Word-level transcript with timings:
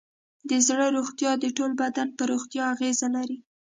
د 0.49 0.51
زړه 0.67 0.85
روغتیا 0.97 1.31
د 1.39 1.45
ټول 1.57 1.71
بدن 1.81 2.07
پر 2.17 2.25
روغتیا 2.31 2.63
اغېز 2.73 2.99
لري. 3.15 3.37